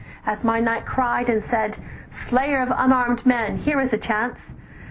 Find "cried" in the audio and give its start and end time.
0.83-1.29